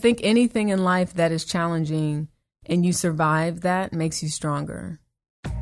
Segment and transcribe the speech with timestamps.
[0.00, 2.28] think anything in life that is challenging
[2.66, 5.00] and you survive that makes you stronger.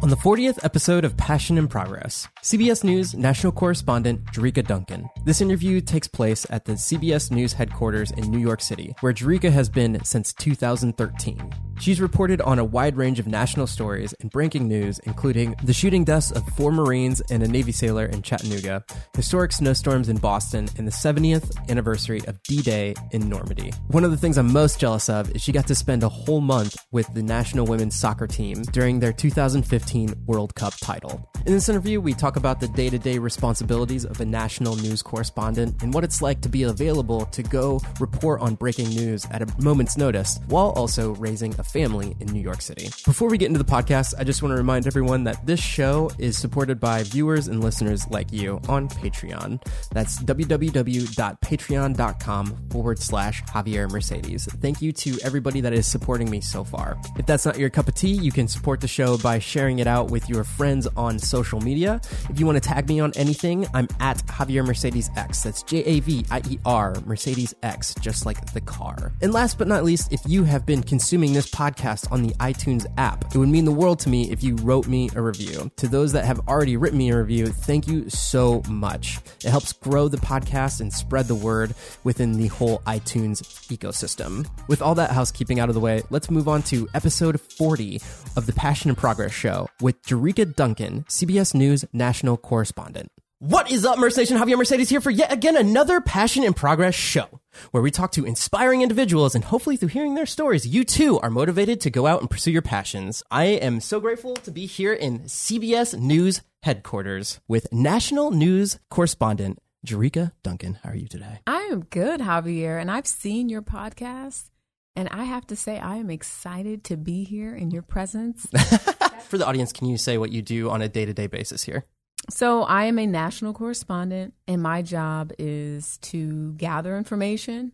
[0.02, 5.08] On the 40th episode of Passion and Progress, CBS News national correspondent Jericka Duncan.
[5.24, 9.50] This interview takes place at the CBS News headquarters in New York City, where Jericka
[9.50, 11.52] has been since 2013.
[11.80, 16.04] She's reported on a wide range of national stories and breaking news, including the shooting
[16.04, 20.88] deaths of four Marines and a Navy sailor in Chattanooga, historic snowstorms in Boston, and
[20.88, 23.72] the 70th anniversary of D Day in Normandy.
[23.88, 26.40] One of the things I'm most jealous of is she got to spend a whole
[26.40, 31.30] month with the national women's soccer team during their 2015 World Cup title.
[31.46, 35.00] In this interview, we talk about the day to day responsibilities of a national news
[35.00, 39.42] correspondent and what it's like to be available to go report on breaking news at
[39.42, 42.88] a moment's notice while also raising a family in New York City.
[43.04, 46.10] Before we get into the podcast, I just want to remind everyone that this show
[46.18, 49.62] is supported by viewers and listeners like you on Patreon.
[49.92, 54.46] That's www.patreon.com forward slash Javier Mercedes.
[54.60, 56.98] Thank you to everybody that is supporting me so far.
[57.18, 59.86] If that's not your cup of tea, you can support the show by sharing it
[59.86, 62.00] out with your friends on social media.
[62.28, 65.42] If you want to tag me on anything, I'm at Javier Mercedes X.
[65.42, 69.12] That's J A V I E R Mercedes X, just like the car.
[69.22, 72.86] And last but not least, if you have been consuming this podcast on the iTunes
[72.98, 75.68] app, it would mean the world to me if you wrote me a review.
[75.76, 79.18] To those that have already written me a review, thank you so much.
[79.44, 83.42] It helps grow the podcast and spread the word within the whole iTunes
[83.76, 84.48] ecosystem.
[84.68, 88.00] With all that housekeeping out of the way, let's move on to episode 40
[88.36, 93.10] of the Passion and Progress show with Jericka Duncan, CBS News national correspondent.
[93.40, 94.36] What is up, Merce Nation?
[94.36, 98.24] Javier Mercedes here for yet again another Passion and Progress show, where we talk to
[98.24, 102.20] inspiring individuals and hopefully through hearing their stories, you too are motivated to go out
[102.20, 103.22] and pursue your passions.
[103.30, 109.60] I am so grateful to be here in CBS News headquarters with national news correspondent
[109.86, 110.80] Jericka Duncan.
[110.82, 111.38] How are you today?
[111.46, 114.50] I am good, Javier, and I've seen your podcast.
[114.96, 118.48] And I have to say, I am excited to be here in your presence.
[119.28, 121.62] For the audience, can you say what you do on a day to day basis
[121.62, 121.84] here?
[122.30, 127.72] So, I am a national correspondent, and my job is to gather information,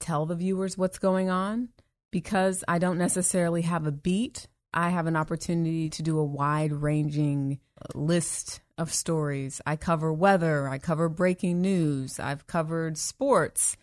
[0.00, 1.68] tell the viewers what's going on.
[2.10, 6.72] Because I don't necessarily have a beat, I have an opportunity to do a wide
[6.72, 7.58] ranging
[7.94, 9.60] list of stories.
[9.66, 13.76] I cover weather, I cover breaking news, I've covered sports,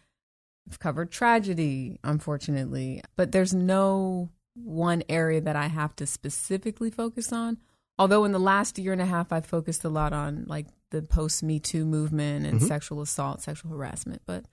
[0.68, 3.02] I've covered tragedy, unfortunately.
[3.16, 7.58] But there's no one area that I have to specifically focus on.
[8.00, 11.02] Although in the last year and a half, I've focused a lot on like the
[11.02, 12.68] post Me Too movement and Mhm.
[12.68, 14.22] sexual assault, sexual harassment.
[14.26, 14.46] But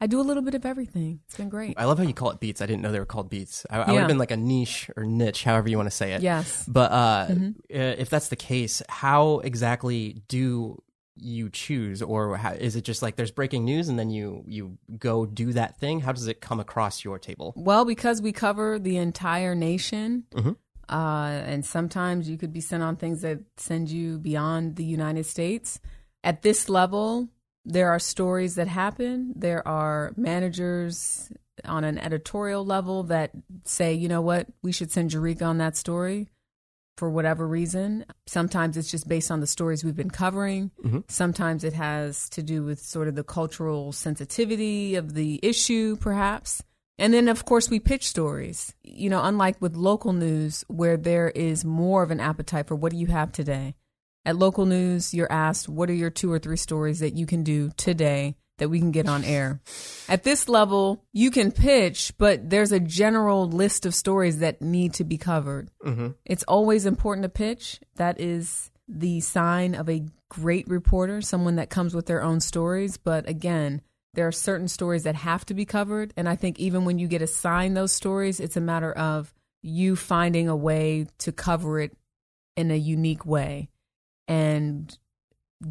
[0.00, 1.20] I do a little bit of everything.
[1.26, 1.74] It's been great.
[1.78, 2.60] I love how you call it beats.
[2.60, 3.64] I didn't know they were called beats.
[3.70, 6.12] I, I would have been like a niche or niche, however you want to say
[6.12, 6.22] it.
[6.22, 6.64] Yes.
[6.68, 7.54] But uh, Mhm.
[7.74, 10.82] uh, if that's the case, how exactly do
[11.16, 14.76] you choose, or how, is it just like there's breaking news and then you you
[14.98, 16.00] go do that thing?
[16.00, 17.54] How does it come across your table?
[17.56, 20.56] Well, because we cover the entire nation, Mhm.
[20.88, 25.24] Uh, and sometimes you could be sent on things that send you beyond the United
[25.26, 25.80] States.
[26.22, 27.28] At this level,
[27.64, 29.32] there are stories that happen.
[29.36, 31.30] There are managers
[31.64, 33.30] on an editorial level that
[33.64, 36.28] say, you know what, we should send Jericka on that story
[36.96, 38.04] for whatever reason.
[38.26, 40.70] Sometimes it's just based on the stories we've been covering.
[40.84, 41.04] Mhm.
[41.08, 46.62] Sometimes it has to do with sort of the cultural sensitivity of the issue, perhaps.
[46.98, 48.74] And then, of course, we pitch stories.
[48.82, 52.92] You know, unlike with local news, where there is more of an appetite for what
[52.92, 53.74] do you have today.
[54.24, 57.42] At local news, you're asked, what are your two or three stories that you can
[57.42, 59.60] do today that we can get on air?
[60.08, 64.94] At this level, you can pitch, but there's a general list of stories that need
[64.94, 65.70] to be covered.
[65.84, 66.10] Mm-hmm.
[66.24, 67.80] It's always important to pitch.
[67.96, 72.96] That is the sign of a great reporter, someone that comes with their own stories.
[72.96, 73.82] But again,
[74.14, 76.12] there are certain stories that have to be covered.
[76.16, 79.32] And I think even when you get assigned those stories, it's a matter of
[79.62, 81.96] you finding a way to cover it
[82.56, 83.68] in a unique way
[84.28, 84.96] and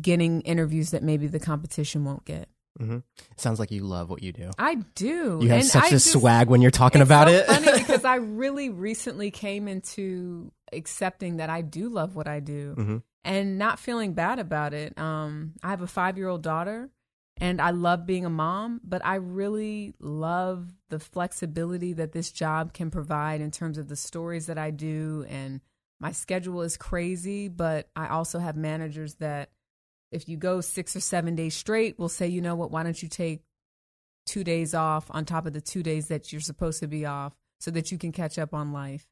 [0.02, 2.50] getting interviews that maybe the competition won't get.
[2.80, 3.00] Mm-hmm.
[3.38, 4.50] Sounds like you love what you do.
[4.58, 5.40] I do.
[5.42, 7.46] You have And such I a just- swag when you're talking about so it.
[7.46, 12.74] funny because I really recently came into accepting that I do love what I do
[12.76, 13.04] Mhm.
[13.24, 14.98] and not feeling bad about it.
[14.98, 16.90] Um, I have a five year old daughter
[17.38, 22.74] and I love being a mom, but I really love the flexibility that this job
[22.74, 25.26] can provide in terms of the stories that I do.
[25.28, 25.62] And
[26.00, 29.50] my schedule is crazy, but I also have managers that
[30.12, 33.02] if you go six or seven days straight, will say, you know what, why don't
[33.02, 33.44] you take
[34.26, 37.34] two days off on top of the two days that you're supposed to be off
[37.60, 39.08] so that you can catch up on life.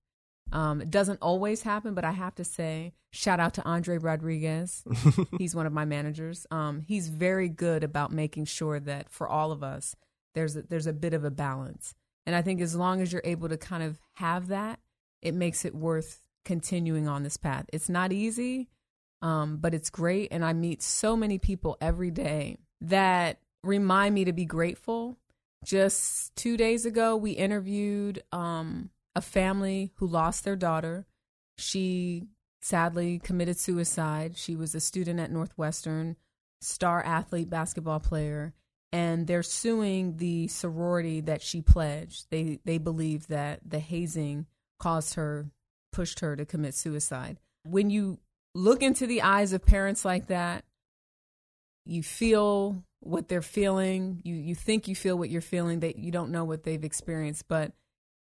[0.51, 4.83] Um, it doesn't always happen, but I have to say, shout out to Andre Rodriguez.
[5.37, 6.45] he's one of my managers.
[6.51, 9.95] Um, he's very good about making sure that for all of us,
[10.33, 11.93] there's a, there's a bit of a balance.
[12.25, 14.79] And I think as long as you're able to kind of have that,
[15.21, 17.65] it makes it worth continuing on this path.
[17.71, 18.69] It's not easy,
[19.21, 20.29] um, but it's great.
[20.31, 25.17] And I meet so many people every day that remind me to be grateful.
[25.63, 31.05] Just two days ago, we interviewed um, a family who lost their daughter.
[31.57, 32.27] She
[32.61, 34.37] sadly committed suicide.
[34.37, 36.15] She was a student at Northwestern,
[36.61, 38.53] star athlete, basketball player,
[38.91, 42.27] and they're suing the sorority that she pledged.
[42.29, 44.47] They they believe that the hazing
[44.79, 45.51] caused her,
[45.91, 47.39] pushed her to commit suicide.
[47.63, 48.19] When you
[48.53, 50.65] look into the eyes of parents like that,
[51.85, 54.21] you feel what they're feeling.
[54.23, 55.79] You you think you feel what you're feeling.
[55.81, 57.71] That you don't know what they've experienced, but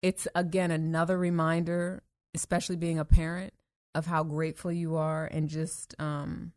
[0.03, 2.03] it's again another reminder,
[2.35, 3.53] especially being a parent,
[3.95, 6.53] of how grateful you are and just um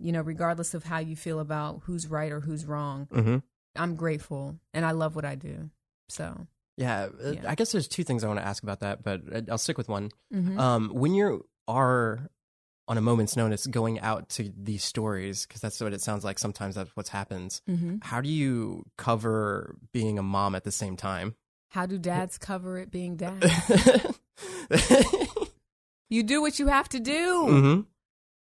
[0.00, 3.36] you know regardless of how you feel about who's right or who's wrong Mm-hmm.
[3.76, 5.70] i'm grateful and i love what i do
[6.08, 7.44] so Yeah, uh, Yeah.
[7.46, 9.78] I guess there's two things I want to ask about that, but uh, I'll stick
[9.78, 10.10] with one.
[10.34, 10.58] mhm.
[10.58, 12.28] Um, when you are
[12.88, 16.38] on a moment's notice going out to these stories, because that's what it sounds like.
[16.40, 17.62] Sometimes that's what happens.
[17.70, 18.02] Mhm.
[18.02, 21.36] How do you cover being a mom at the same time?
[21.72, 23.46] How do dads cover it being dads
[26.08, 27.80] you do what you have to do hmm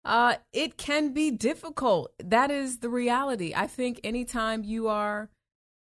[0.05, 2.13] Uh, it can be difficult.
[2.25, 3.53] That is the reality.
[3.55, 5.29] I think anytime you are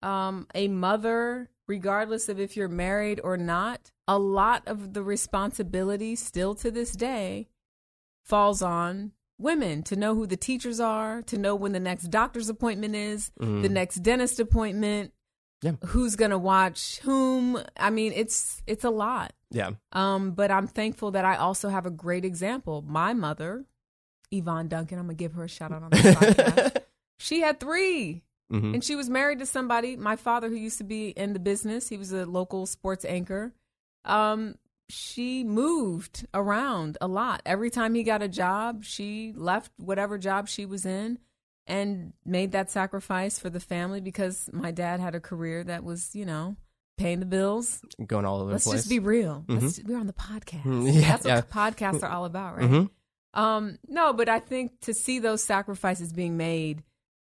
[0.03, 6.15] um, a mother, regardless of if you're married or not, a lot of the responsibility
[6.15, 7.47] still to this day
[8.23, 12.49] falls on women to know who the teachers are, to know when the next doctor's
[12.49, 13.63] appointment is, Mm.
[13.63, 15.13] the next dentist appointment,
[15.61, 15.73] Yeah.
[15.85, 17.61] who's going to watch whom.
[17.77, 19.33] I mean, it's it's a lot.
[19.51, 19.71] Yeah.
[19.91, 22.83] Um, but I'm thankful that I also have a great example.
[22.87, 23.65] My mother,
[24.31, 26.77] Yvonne Duncan, I'm gonna give her a shout out on this podcast.
[27.19, 29.95] She had three, hmm and she was married to somebody.
[29.95, 33.53] My father, who used to be in the business, he was a local sports anchor.
[34.05, 34.55] Um,
[34.89, 37.43] she moved around a lot.
[37.45, 41.19] Every time he got a job, she left whatever job she was in
[41.71, 46.13] and made that sacrifice for the family because my dad had a career that was,
[46.13, 46.55] you know,
[46.97, 48.79] paying the bills, Going all over Let's the place.
[48.81, 49.43] just be real.
[49.47, 49.61] Mhm.
[49.61, 50.63] Let's, we're on the podcast.
[50.63, 51.41] Mm, yeah, That's what yeah.
[51.41, 52.69] podcasts are all about, right?
[52.69, 52.89] Mhm.
[53.33, 56.83] Um, no, but I think to see those sacrifices being made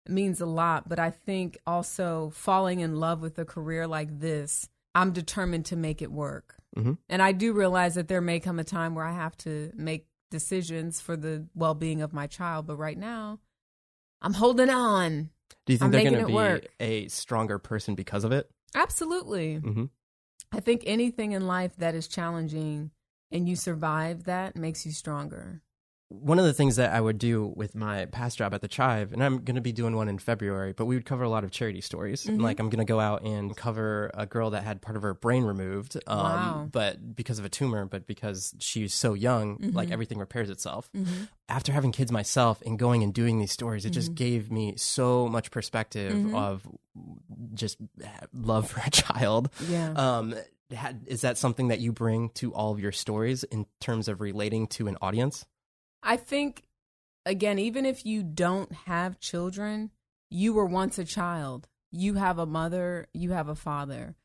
[0.07, 0.87] means a lot.
[0.87, 5.75] But I think also falling in love with a career like this, I'm determined to
[5.75, 6.55] make it work.
[6.77, 6.97] Mhm.
[7.09, 10.07] And I do realize that there may come a time where I have to make
[10.31, 12.65] decisions for the well being of my child.
[12.65, 13.39] But right now,
[14.21, 15.29] I'm holding on.
[15.65, 16.67] Do you think I'm they're going to be work.
[16.79, 18.49] a stronger person because of it?
[18.75, 19.55] Absolutely.
[19.55, 19.85] hmm
[20.51, 22.89] I think anything in life that is challenging
[23.31, 25.61] and you survive that makes you stronger.
[26.09, 29.13] One of the things that I would do with my past job at the Chive,
[29.13, 31.43] and I'm going to be doing one in February, but we would cover a lot
[31.43, 32.25] of charity stories.
[32.25, 32.43] And, Mhm.
[32.43, 35.13] like, I'm going to go out and cover a girl that had part of her
[35.13, 36.69] brain removed, um, Wow.
[36.71, 39.91] but because of a tumor, but because she's so young, like Mhm.
[39.91, 40.89] everything repairs itself.
[40.93, 41.25] Mm-hmm.
[41.47, 44.15] After having kids myself and going and doing these stories, it just Mhm.
[44.15, 46.33] gave me so much perspective Mhm.
[46.33, 46.67] of
[47.53, 47.77] just
[48.33, 49.49] love for a child.
[49.67, 49.91] Yeah.
[49.93, 50.33] Um,
[51.05, 54.67] is that something that you bring to all of your stories in terms of relating
[54.67, 55.45] to an audience?
[56.03, 56.63] I think,
[57.25, 59.91] again, even if you don't have children,
[60.29, 61.67] you were once a child.
[61.91, 64.15] You have a mother, you have a father.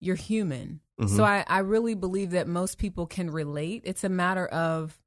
[0.00, 0.80] You're human.
[1.00, 1.08] Mhm.
[1.08, 3.82] So I, I really believe that most people can relate.
[3.84, 5.00] It's a matter of,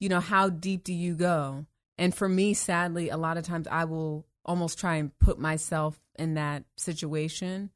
[0.00, 1.66] you know, how deep do you go?
[1.98, 6.00] And for me, sadly, a lot of times I will almost try and put myself
[6.18, 7.70] in that situation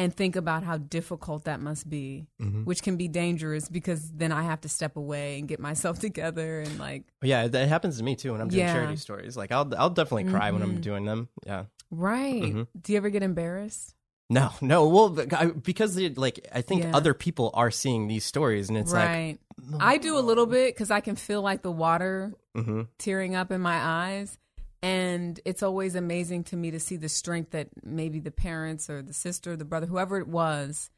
[0.00, 2.64] and think about how difficult that must be, Mhm.
[2.64, 6.60] which can be dangerous because then I have to step away and get myself together
[6.64, 8.72] and like, Yeah, that happens to me too when I'm doing Yeah.
[8.72, 9.36] charity stories.
[9.36, 10.80] Like I'll I'll definitely cry when I'm Mhm.
[10.88, 11.28] doing them.
[11.46, 11.64] Yeah.
[11.90, 12.54] right.
[12.54, 12.66] Mhm.
[12.80, 13.94] Do you ever get embarrassed?
[14.30, 14.88] No, no.
[14.88, 16.96] Well, I, because it, like I think Yeah.
[16.96, 19.38] other people are seeing these stories, and it's right.
[19.38, 23.34] like I do a little bit because I can feel like the water hmm tearing
[23.34, 24.38] up in my eyes.
[24.82, 29.02] And it's always amazing to me to see the strength that maybe the parents or
[29.02, 30.90] the sister, or the brother, whoever it was,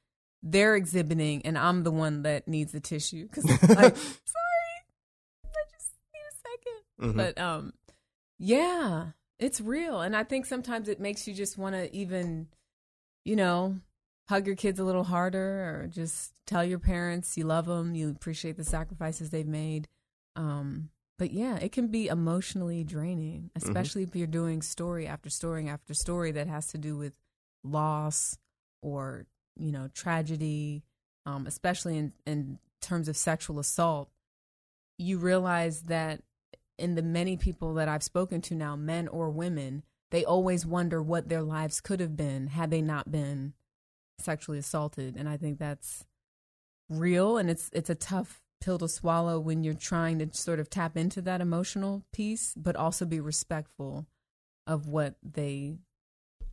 [0.42, 4.76] they're exhibiting, and I'm the one that needs the tissue because like, sorry,
[5.44, 7.16] I just need a 2nd Mhm.
[7.16, 7.72] But um,
[8.38, 12.48] yeah, it's real, and I think sometimes it makes you just want to even,
[13.24, 13.80] you know,
[14.28, 18.10] hug your kids a little harder, or just tell your parents you love them, you
[18.10, 19.88] appreciate the sacrifices they've made.
[20.36, 20.90] Um,
[21.22, 25.94] but yeah, it can be emotionally draining, especially if you're doing story after story after
[25.94, 27.16] story that has to do with
[27.62, 28.40] loss
[28.82, 29.26] or
[29.56, 30.82] you know tragedy,
[31.24, 34.10] um, especially in in terms of sexual assault.
[34.98, 36.22] You realize that
[36.76, 41.00] in the many people that I've spoken to now, men or women, they always wonder
[41.00, 43.52] what their lives could have been had they not been
[44.18, 46.04] sexually assaulted, and I think that's
[46.88, 50.70] real, and it's it's a tough pill to swallow when you're trying to sort of
[50.70, 54.06] tap into that emotional piece, but also be respectful
[54.66, 55.76] of what they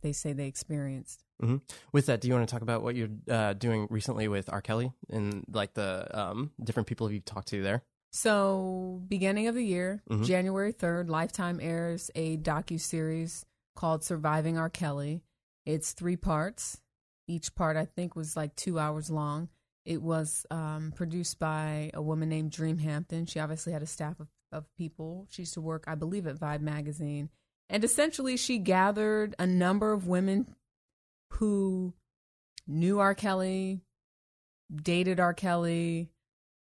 [0.02, 1.24] they say they experienced.
[1.42, 1.56] Mm-hmm.
[1.92, 4.60] With that, do you want to talk about what you're uh, doing recently with R.
[4.62, 7.82] Kelly and like the um, different people you've talked to there?
[8.12, 10.24] So, beginning of the year, Mhm.
[10.24, 13.44] January 3rd, Lifetime airs a docu-series
[13.76, 14.68] called Surviving R.
[14.70, 15.22] Kelly.
[15.64, 16.80] It's three parts.
[17.28, 19.48] Each part, I think, was like two hours long.
[19.84, 23.26] It was um, produced by a woman named Dream Hampton.
[23.26, 25.26] She obviously had a staff of, of people.
[25.30, 27.30] She used to work, I believe, at Vibe magazine.
[27.68, 30.54] And essentially, she gathered a number of women
[31.34, 31.94] who
[32.66, 33.14] knew R.
[33.14, 33.80] Kelly,
[34.74, 35.32] dated R.
[35.34, 36.10] Kelly,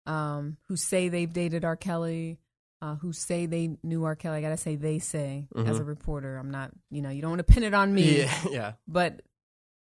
[0.06, 1.76] um, who say they've dated R.
[1.76, 2.38] Kelly,
[2.82, 4.16] uh, who say they knew R.
[4.16, 4.38] Kelly.
[4.38, 5.80] I gotta say they say as Mhm.
[5.80, 6.36] a reporter.
[6.36, 8.72] I'm not, you know, you don't want to pin it on me, Yeah, yeah.
[8.88, 9.22] but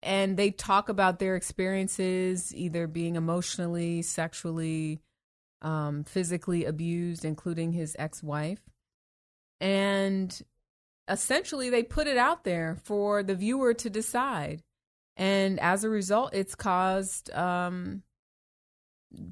[0.03, 5.01] and they talk about their experiences, either being emotionally, sexually,
[5.61, 8.61] um, physically abused, including his ex-wife,
[9.59, 10.41] and
[11.07, 14.61] essentially they put it out there for the viewer to decide.
[15.15, 18.03] And as a result, it's caused um,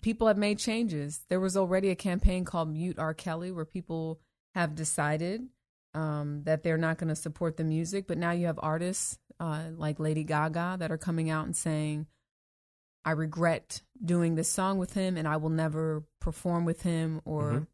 [0.01, 1.21] people have made changes.
[1.29, 3.13] There was already a campaign called Mute R.
[3.13, 4.19] Kelly where people
[4.53, 5.47] have decided
[5.93, 8.07] um, that they're not going to support the music.
[8.07, 12.07] But now you have artists uh, like Lady Gaga that are coming out and saying,
[13.03, 17.51] I regret doing this song with him and I will never perform with him or
[17.51, 17.67] Mhm.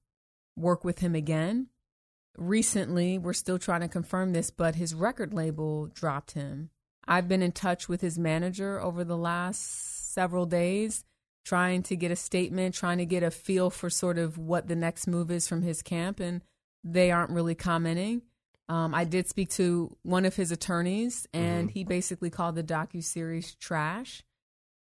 [0.58, 1.70] work with him again.
[2.38, 6.70] Recently, we're still trying to confirm this, but his record label dropped him.
[7.08, 11.04] I've been in touch with his manager over the last several days,
[11.44, 14.76] trying to get a statement, trying to get a feel for sort of what the
[14.76, 16.42] next move is from his camp, and
[16.84, 18.22] they aren't really commenting.
[18.70, 21.72] Um, I did speak to one of his attorneys, and Mhm.
[21.74, 24.24] he basically called the docu series trash.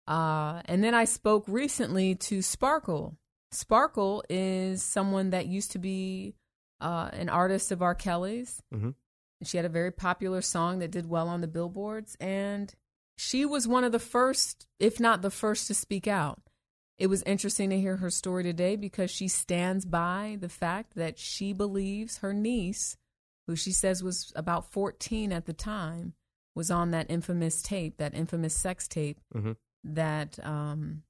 [0.06, 3.16] Uh, and then I spoke recently to Sparkle.
[3.52, 6.34] Sparkle is someone that used to be
[6.82, 7.94] uh, an artist of R.
[7.94, 8.62] Kelly's.
[8.72, 8.94] Mhm.
[9.42, 12.74] She had a very popular song that did well on the billboards, and
[13.18, 16.40] she was one of the first, if not the first, to speak out.
[16.96, 21.18] It was interesting to hear her story today because she stands by the fact that
[21.18, 22.96] she believes her niece,
[23.46, 26.14] who she says was about 14 at the time,
[26.54, 29.56] was on that infamous tape, that infamous sex tape Mhm.
[29.84, 31.02] that um,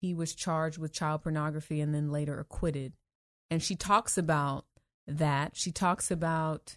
[0.00, 2.94] he was charged with child pornography and then later acquitted.
[3.50, 4.66] And she talks about
[5.06, 5.56] that.
[5.56, 6.76] She talks about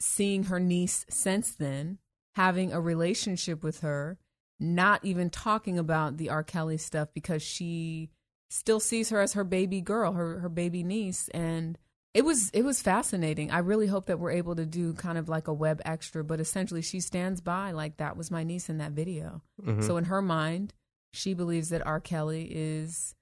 [0.00, 1.98] seeing her niece since then,
[2.34, 4.18] having a relationship with her,
[4.60, 6.42] not even talking about the R.
[6.42, 8.10] Kelly stuff because she
[8.50, 11.78] still sees her as her baby girl, her her baby niece, and
[12.14, 13.50] it was it was fascinating.
[13.50, 16.40] I really hope that we're able to do kind of like a web extra, but
[16.40, 19.42] essentially she stands by like that was my niece in that video.
[19.60, 19.82] Mhm.
[19.84, 20.72] So in her mind,
[21.12, 22.00] she believes that R.
[22.00, 23.14] Kelly is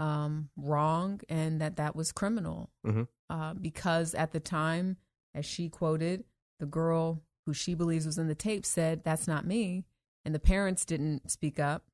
[0.00, 3.06] um, wrong and that that was criminal Mhm.
[3.28, 4.96] uh, because at the time,
[5.34, 6.24] as she quoted,
[6.58, 9.84] the girl who she believes was in the tape said, "That's not me,"
[10.24, 11.84] and the parents didn't speak up.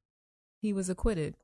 [0.63, 1.37] He was acquitted.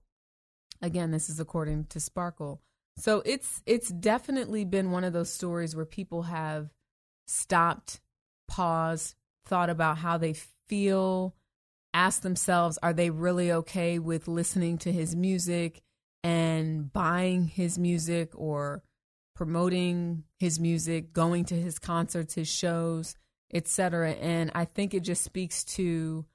[0.81, 2.62] Again, this is according to Sparkle.
[2.96, 6.70] So it's it's definitely been one of those stories where people have
[7.26, 8.00] stopped,
[8.49, 9.14] paused,
[9.46, 10.34] thought about how they
[10.68, 11.34] feel,
[11.94, 15.82] asked themselves, are they really okay with listening to his music
[16.22, 18.82] and buying his music or
[19.34, 23.16] promoting his music, going to his concerts, his shows,
[23.52, 24.12] etc.
[24.12, 26.26] And I think it just speaks to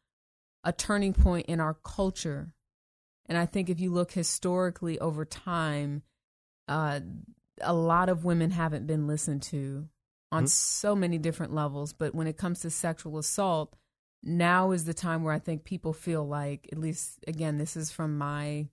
[0.63, 2.53] a turning point in our culture.
[3.27, 6.03] And I think if you look historically over time,
[6.67, 6.99] uh,
[7.61, 9.87] a lot of women haven't been listened to
[10.31, 10.49] on Mhm.
[10.49, 11.93] so many different levels.
[11.93, 13.75] But when it comes to sexual assault,
[14.23, 17.91] now is the time where I think people feel like, at least again, this is
[17.91, 18.69] from my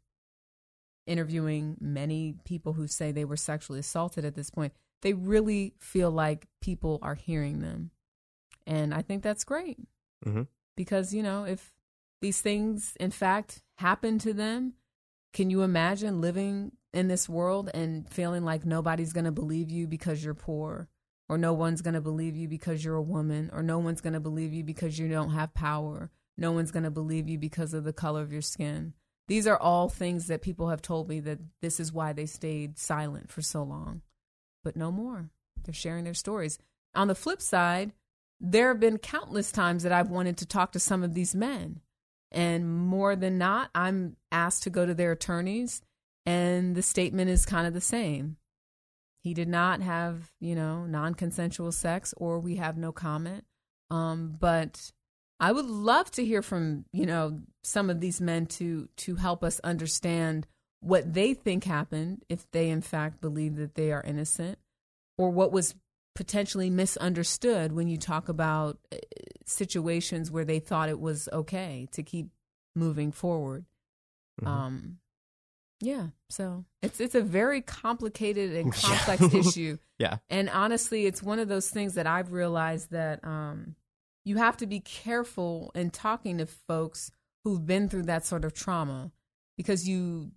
[1.06, 4.72] interviewing many people who say they were sexually assaulted at this point.
[5.02, 7.90] They really feel like people are hearing them.
[8.66, 9.78] And I think that's great
[10.24, 10.48] Mhm.
[10.76, 11.74] because, you know, if
[12.22, 14.74] these things in fact happen to them,
[15.34, 19.86] can you imagine living in this world and feeling like nobody's going to believe you
[19.86, 20.88] because you're poor?
[21.28, 24.12] Or no one's going to believe you because you're a woman, or no one's going
[24.12, 26.10] to believe you because you don't have power.
[26.36, 28.92] No one's going to believe you because of the color of your skin.
[29.26, 32.78] These are all things that people have told me that this is why they stayed
[32.78, 34.02] silent for so long.
[34.62, 35.30] But no more.
[35.64, 36.58] They're sharing their stories.
[36.94, 37.92] On the flip side,
[38.38, 41.80] there have been countless times that I've wanted to talk to some of these men.
[42.30, 45.80] And more than not, I'm asked to go to their attorneys,
[46.26, 48.37] and the statement is kind of the same.
[49.23, 53.45] He did not have, you know, non consensual sex, or we have no comment.
[53.90, 54.93] Um, but
[55.40, 59.43] I would love to hear from, you know, some of these men to to help
[59.43, 60.47] us understand
[60.81, 64.59] what they think happened if they in fact believe that they are innocent
[65.16, 65.75] or what was
[66.14, 68.99] potentially misunderstood when you talk about uh,
[69.47, 72.28] situations where they thought it was okay to keep
[72.76, 73.64] moving forward.
[74.43, 74.47] Mhm.
[74.47, 74.99] Um
[75.81, 79.78] yeah, so it's it's a very complicated and complex issue.
[79.97, 80.16] Yeah.
[80.28, 83.76] And honestly, it's one of those things that I've realized that um,
[84.25, 87.12] you have to be careful in talking to folks
[87.45, 89.12] who've been through that sort of trauma
[89.57, 90.33] because you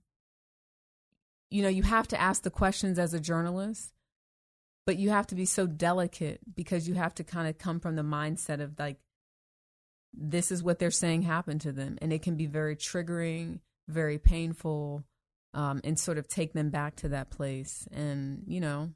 [1.50, 3.94] you know, you have to ask the questions as a journalist,
[4.86, 7.96] but you have to be so delicate because you have to kind of come from
[7.96, 8.98] the mindset of like
[10.13, 14.20] this is what they're saying happened to them and it can be very triggering, very
[14.20, 15.03] painful
[15.57, 18.91] um, and sort of take them back to that place and you know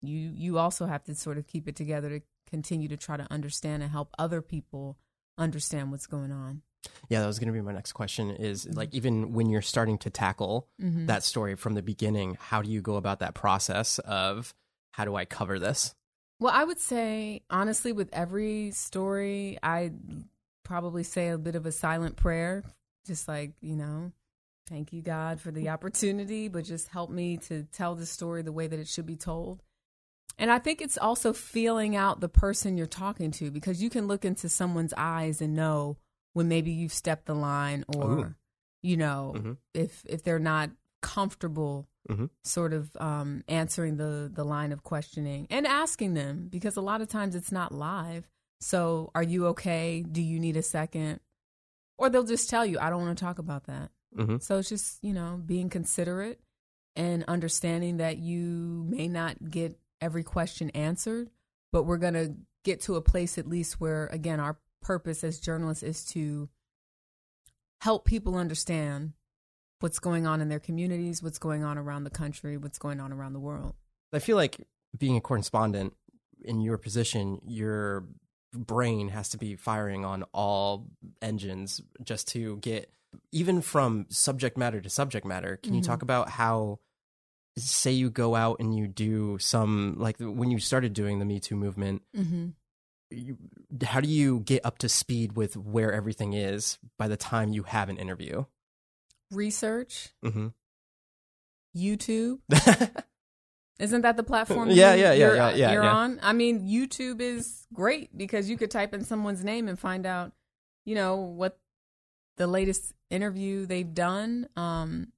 [0.00, 3.26] you you also have to sort of keep it together to continue to try to
[3.30, 4.96] understand and help other people
[5.36, 6.62] understand what's going on.
[7.08, 8.78] Yeah, that was going to be my next question is Mm-hmm.
[8.78, 12.80] like even when you're starting to tackle that story from the beginning, how do you
[12.80, 14.54] go about that process of
[14.92, 15.94] how do I cover this?
[16.40, 19.90] Well, I would say honestly with every story, I
[20.64, 22.62] probably say a bit of a silent prayer,
[23.04, 24.12] just like, you know,
[24.68, 28.52] thank you God for the opportunity, but just help me to tell the story the
[28.52, 29.62] way that it should be told.
[30.38, 34.06] And I think it's also feeling out the person you're talking to because you can
[34.06, 35.96] look into someone's eyes and know
[36.34, 38.34] when maybe you've stepped the line or Ooh.
[38.82, 39.56] you know Mhm.
[39.74, 40.70] if if they're not
[41.02, 42.30] comfortable Mhm.
[42.44, 47.00] sort of um, answering the the line of questioning and asking them because a lot
[47.00, 48.28] of times it's not live.
[48.60, 50.02] So, are you okay?
[50.02, 51.20] Do you need a second?
[51.96, 53.90] Or they'll just tell you, I don't want to talk about that.
[54.16, 54.42] Mhm.
[54.42, 56.40] So it's just, you know, being considerate
[56.96, 61.30] and understanding that you may not get every question answered,
[61.72, 62.34] but we're going to
[62.64, 66.48] get to a place at least where, again, our purpose as journalists is to
[67.80, 69.12] help people understand
[69.80, 73.12] what's going on in their communities, what's going on around the country, what's going on
[73.12, 73.74] around the world.
[74.12, 74.66] I feel like
[74.96, 75.94] being a correspondent
[76.42, 78.06] in your position, your
[78.52, 80.88] brain has to be firing on all
[81.20, 82.90] engines just to get
[83.32, 85.56] even from subject matter to subject matter.
[85.62, 85.86] Can you Mhm.
[85.86, 86.78] talk about how
[87.56, 91.40] say you go out and you do some like when you started doing the Me
[91.40, 92.48] Too movement, Mm-hmm.
[93.10, 93.36] you,
[93.82, 97.64] how do you get up to speed with where everything is by the time you
[97.64, 98.44] have an interview?
[99.30, 100.48] Research, hmm
[101.76, 102.38] YouTube.
[103.78, 104.70] Isn't that the platform?
[104.70, 105.94] Yeah, you- yeah, yeah, you're, yeah, yeah, You're yeah.
[105.94, 106.18] on.
[106.22, 110.32] I mean, YouTube is great because you could type in someone's name and find out,
[110.84, 111.58] you know, what
[112.38, 114.48] the latest interview they've done.
[114.56, 115.12] Um,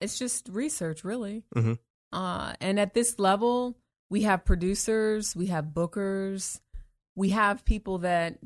[0.00, 1.44] it's just research, really.
[1.54, 1.78] Mhm.
[2.12, 3.76] Uh, and at this level,
[4.10, 6.60] we have producers, we have bookers,
[7.14, 8.38] we have people that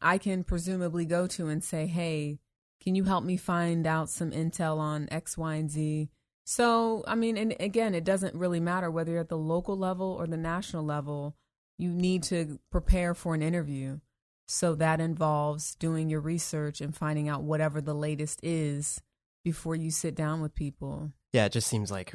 [0.00, 2.40] I can presumably go to and say, "Hey,
[2.80, 6.10] can you help me find out some intel on X, Y, and Z?"
[6.44, 10.06] So, I mean, and again, it doesn't really matter whether you're at the local level
[10.06, 11.36] or the national level.
[11.78, 14.00] You need to prepare for an interview.
[14.46, 19.00] So that involves doing your research and finding out whatever the latest is
[19.44, 21.12] before you sit down with people.
[21.32, 22.14] Yeah, it just seems like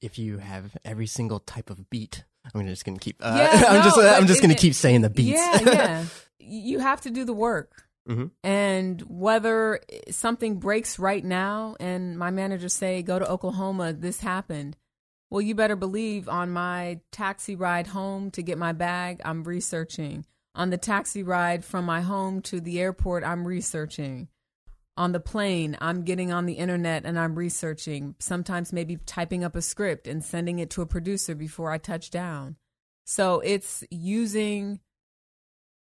[0.00, 3.16] if you have every single type of beat, I'm just gonna keep.
[3.20, 3.98] Uh, Yeah, I'm no, just.
[3.98, 5.38] I'm just gonna it- keep saying the beats.
[5.40, 6.04] Yeah, yeah.
[6.38, 7.84] you have to do the work.
[8.08, 8.30] Mhm.
[8.42, 14.76] And whether something breaks right now and my manager say, go to Oklahoma, this happened.
[15.30, 20.24] Well, you better believe on my taxi ride home to get my bag, I'm researching.
[20.54, 24.28] On the taxi ride from my home to the airport, I'm researching.
[24.96, 29.56] On the plane, I'm getting on the internet and I'm researching, sometimes maybe typing up
[29.56, 32.56] a script and sending it to a producer before I touch down.
[33.06, 34.80] So it's using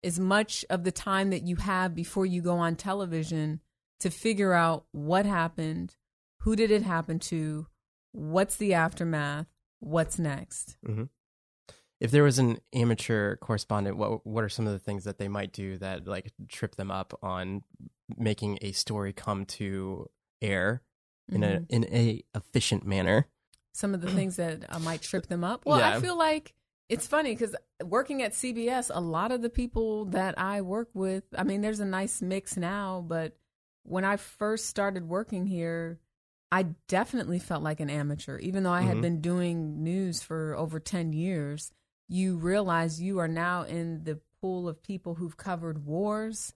[0.04, 3.60] as much of the time that you have before you go on television
[4.00, 5.96] to figure out what happened,
[6.42, 7.66] who did it happen to,
[8.12, 9.46] what's the aftermath,
[9.80, 10.76] what's next.
[10.86, 11.04] Mm-hmm.
[12.00, 15.28] If there was an amateur correspondent, what what are some of the things that they
[15.28, 17.62] might do that like trip them up on
[18.16, 20.08] making a story come to
[20.40, 20.82] air
[21.30, 21.44] in Mhm.
[21.70, 23.26] a in a efficient manner?
[23.72, 25.64] some of the things that uh, might trip them up.
[25.64, 25.96] Well, Yeah.
[25.96, 26.52] I feel like
[26.88, 31.22] it's funny because working at CBS, a lot of the people that I work with,
[31.36, 33.36] I mean, there's a nice mix now, but
[33.84, 36.00] when I first started working here,
[36.50, 38.38] I definitely felt like an amateur.
[38.38, 39.02] Even though I had Mhm.
[39.02, 41.72] been doing news for over 10 years,
[42.08, 46.54] you realize you are now in the pool of people who've covered wars,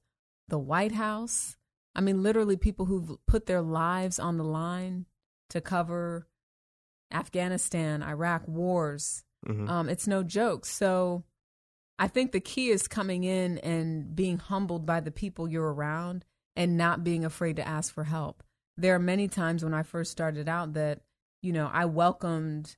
[0.49, 1.57] the White House.
[1.95, 5.07] I mean, literally people who've put their lives on the line
[5.51, 6.27] to cover
[7.13, 9.25] Afghanistan, Iraq wars.
[9.47, 9.69] Mhm.
[9.69, 10.65] Um, it's no joke.
[10.65, 11.25] So
[11.99, 16.25] I think the key is coming in and being humbled by the people you're around
[16.57, 18.43] and not being afraid to ask for help.
[18.77, 21.03] There are many times when I first started out that,
[21.43, 22.77] you know, I welcomed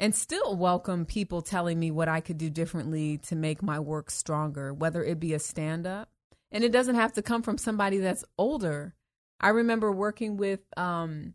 [0.00, 4.10] and still welcome people telling me what I could do differently to make my work
[4.10, 6.08] stronger, whether it be a stand up.
[6.50, 8.94] And it doesn't have to come from somebody that's older.
[9.38, 11.34] I remember working with um,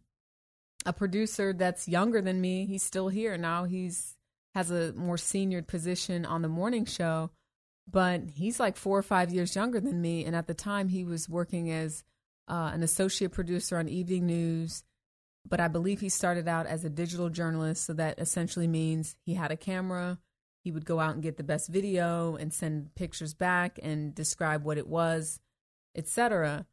[0.84, 2.66] a producer that's younger than me.
[2.66, 3.66] He's still here now.
[3.66, 4.16] He's
[4.56, 7.30] has a more senior position on the morning show,
[7.90, 10.26] but he's like four or five years younger than me.
[10.26, 12.04] And at the time, he was working as
[12.48, 14.84] uh, an associate producer on evening news
[15.48, 17.86] but I believe he started out as a digital journalist.
[17.86, 20.20] So that essentially means he had a camera.
[20.64, 24.64] He would go out and get the best video and send pictures back and describe
[24.64, 25.40] what it was,
[25.96, 26.66] etc.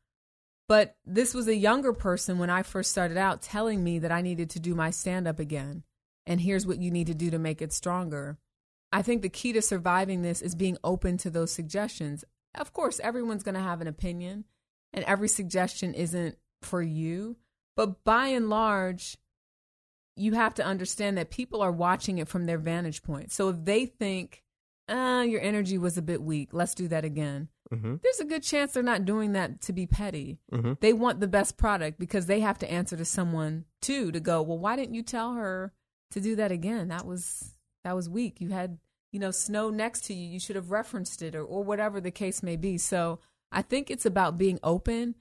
[0.68, 4.22] But this was a younger person when I first started out telling me that I
[4.22, 5.82] needed to do my stand up again.
[6.26, 8.38] And here's what you need to do to make it stronger.
[8.92, 12.24] I think the key to surviving this is being open to those suggestions.
[12.54, 14.44] Of course, everyone's going to have an opinion,
[14.92, 17.36] and every suggestion isn't for you.
[17.76, 19.16] But by and large,
[20.16, 23.32] you have to understand that people are watching it from their vantage point.
[23.32, 24.42] So if they think,
[24.88, 27.48] ah, your energy was a bit weak, let's do that again.
[27.72, 27.96] Mm-hmm.
[28.02, 30.38] There's a good chance they're not doing that to be petty.
[30.52, 30.74] Mm-hmm.
[30.80, 34.42] They want the best product because they have to answer to someone too to go,
[34.42, 35.72] well, why didn't you tell her
[36.10, 36.88] to do that again?
[36.88, 37.54] That was
[37.84, 38.40] that was weak.
[38.40, 38.78] You had,
[39.10, 40.28] you know, snow next to you.
[40.28, 42.76] You should have referenced it or, or whatever the case may be.
[42.76, 45.14] So I think it's about being open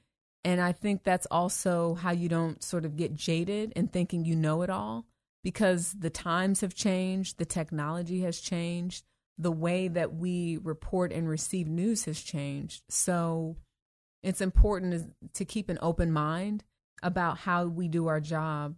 [0.44, 4.36] and I think that's also how you don't sort of get jaded and thinking you
[4.36, 5.06] know it all
[5.44, 9.06] because the times have changed, the technology has changed,
[9.38, 12.84] the way that we report and receive news has changed.
[12.90, 13.58] So
[14.24, 16.64] it's important to keep an open mind
[17.04, 18.76] about how we do our job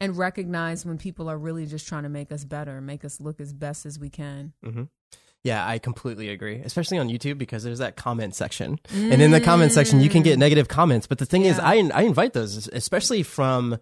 [0.00, 3.40] and recognize when people are really just trying to make us better, make us look
[3.40, 4.52] as best as we can.
[4.64, 4.84] Mm-hmm.
[5.48, 8.78] Yeah, I completely agree, especially on YouTube because there's that comment section.
[8.88, 9.12] Mm.
[9.12, 11.06] And in the comment section, you can get negative comments.
[11.06, 11.52] But the thing yeah.
[11.52, 13.78] is, I, I invite those, especially from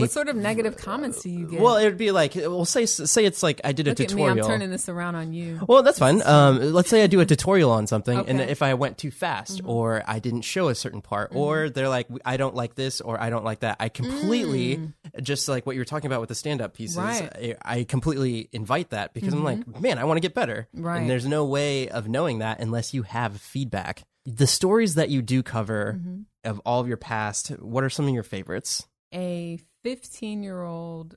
[0.00, 1.60] what sort of negative comments do you get?
[1.60, 4.34] Well, it'd be like, well, say say it's like I did Look a tutorial.
[4.34, 5.60] me, I'm turning this around on you.
[5.68, 6.22] Well, that's fine.
[6.22, 8.30] Um, let's say I do a tutorial on something, okay.
[8.30, 9.68] and if I went too fast, mm-hmm.
[9.68, 11.38] or I didn't show a certain part, mm-hmm.
[11.38, 14.92] or they're like, I don't like this, or I don't like that, I completely, mm.
[15.22, 17.56] just like what you were talking about with the stand up pieces, right.
[17.64, 19.46] I, I, completely invite that because mm-hmm.
[19.46, 20.68] I'm like, man, I want to get better.
[20.72, 21.00] Right.
[21.00, 24.04] And there's no way of knowing that unless you have feedback.
[24.24, 26.22] The stories that you do cover mm-hmm.
[26.44, 28.86] of all of your past, what are some of your favorites?
[29.14, 31.16] A 15 year old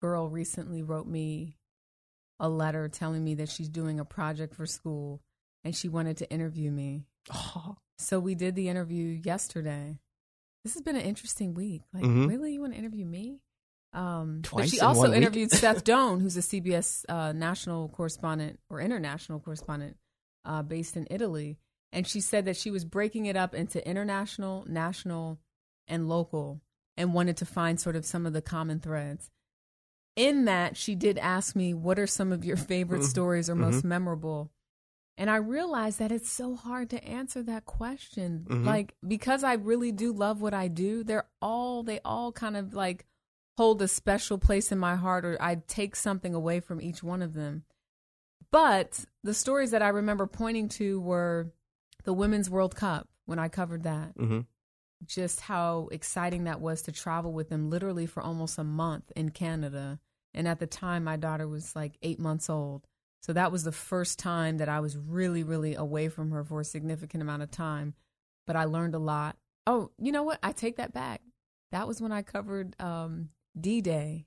[0.00, 1.56] girl recently wrote me
[2.38, 5.22] a letter telling me that she's doing a project for school
[5.64, 7.04] and she wanted to interview me.
[7.32, 7.76] Oh.
[7.98, 9.98] So we did the interview yesterday.
[10.64, 11.82] This has been an interesting week.
[11.94, 12.26] Like, mm-hmm.
[12.26, 13.40] really, you want to interview me?
[13.92, 19.40] Um, Twice she also interviewed Seth Doane, who's a CBS uh, national correspondent or international
[19.40, 19.96] correspondent
[20.44, 21.58] uh, based in Italy.
[21.92, 25.38] And she said that she was breaking it up into international, national,
[25.88, 26.60] and local
[26.96, 29.30] and wanted to find sort of some of the common threads.
[30.14, 33.08] In that, she did ask me, What are some of your favorite mm-hmm.
[33.08, 33.64] stories or mm-hmm.
[33.64, 34.50] most memorable?
[35.18, 38.44] And I realized that it's so hard to answer that question.
[38.48, 38.66] Mm-hmm.
[38.66, 42.74] Like, because I really do love what I do, they're all, they all kind of
[42.74, 43.06] like
[43.56, 47.22] hold a special place in my heart, or I take something away from each one
[47.22, 47.64] of them.
[48.50, 51.50] But the stories that I remember pointing to were
[52.04, 54.16] the Women's World Cup when I covered that.
[54.16, 54.40] Mm-hmm
[55.04, 59.30] just how exciting that was to travel with them literally for almost a month in
[59.30, 59.98] Canada.
[60.34, 62.86] And at the time, my daughter was like eight months old.
[63.22, 66.60] So that was the first time that I was really, really away from her for
[66.60, 67.94] a significant amount of time.
[68.46, 69.36] But I learned a lot.
[69.66, 70.38] Oh, you know what?
[70.42, 71.20] I take that back.
[71.72, 74.26] That was when I covered um, D Day.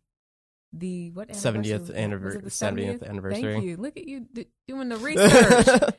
[0.74, 1.34] The what?
[1.36, 2.50] Seventieth anniversary.
[2.50, 3.54] Seventieth anniversary.
[3.54, 3.78] Thank you.
[3.78, 5.94] Look at you d- doing the research.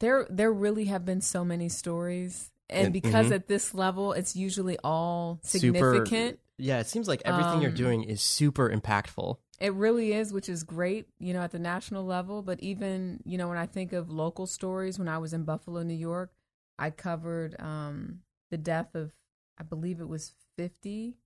[0.00, 3.34] there, there really have been so many stories and because mm-hmm.
[3.34, 6.08] at this level it's usually all significant.
[6.08, 9.38] Super, yeah it seems like everything um, you're doing is super impactful.
[9.60, 12.42] It really is which is great you know at the national level.
[12.42, 15.82] But even you know when i think of local stories when i was in buffalo
[15.82, 16.32] new york
[16.78, 19.12] i covered um, the death of
[19.58, 21.16] i believe it was 50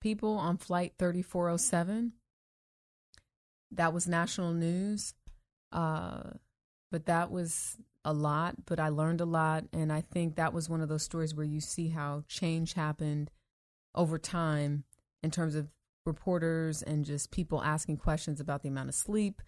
[0.00, 2.12] people on flight 3407
[3.72, 5.14] that was national news.
[5.72, 6.22] Uh,
[6.90, 9.64] but that was a lot, but I learned a lot.
[9.72, 13.30] And I think that was one of those stories where you see how change happened
[13.94, 14.84] over time
[15.22, 15.68] in terms of
[16.06, 19.42] reporters and just people asking questions about the amount of sleep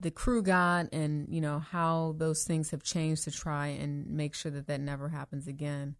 [0.00, 4.34] the crew got and you know how those things have changed to try and make
[4.34, 5.96] sure that that never happens again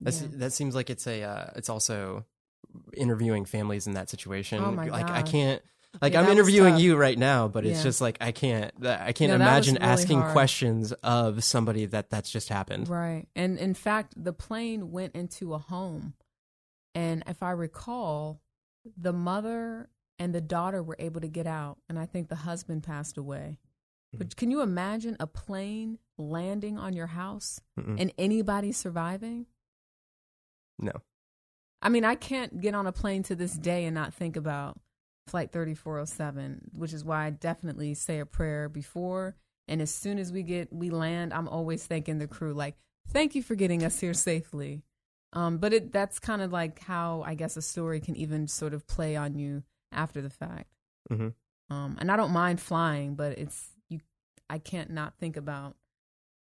[0.00, 0.28] That's, yeah.
[0.32, 2.24] that seems like it's a uh, it's also
[2.96, 5.18] interviewing families in that situation oh my like gosh.
[5.18, 5.62] i can't
[6.00, 7.82] Like Yeah, I'm interviewing you right now, but it's Yeah.
[7.84, 8.72] just like I can't.
[8.86, 10.32] I can't No, imagine really asking hard.
[10.32, 12.88] questions of somebody that that's just happened.
[12.88, 13.26] Right.
[13.34, 16.14] And in fact, the plane went into a home.
[16.94, 18.40] And if I recall,
[18.96, 21.78] the mother and the daughter were able to get out.
[21.88, 23.58] And I think the husband passed away.
[24.14, 24.18] Mm-hmm.
[24.18, 28.00] But can you imagine a plane landing on your house Mm-mm.
[28.00, 29.46] and anybody surviving?
[30.78, 30.92] No.
[31.82, 34.78] I mean, I can't get on a plane to this day and not think about
[35.26, 39.36] Flight 3407, which is why I definitely say a prayer before.
[39.68, 42.76] And as soon as we get we land, I'm always thanking the crew, like,
[43.08, 44.82] "Thank you for getting us here safely."
[45.32, 48.74] Um, but it that's kind of like how I guess a story can even sort
[48.74, 50.72] of play on you after the fact.
[51.08, 51.28] hmm
[51.68, 54.00] Um, and I don't mind flying, but it's you.
[54.48, 55.76] I can't not think about